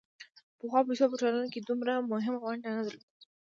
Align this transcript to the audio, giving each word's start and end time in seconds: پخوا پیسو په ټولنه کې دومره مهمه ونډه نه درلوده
پخوا 0.59 0.79
پیسو 0.87 1.05
په 1.11 1.15
ټولنه 1.21 1.47
کې 1.53 1.59
دومره 1.61 1.93
مهمه 2.11 2.39
ونډه 2.41 2.69
نه 2.77 2.81
درلوده 2.87 3.09